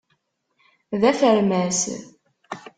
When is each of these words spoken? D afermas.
D 0.99 1.01
afermas. 1.11 1.79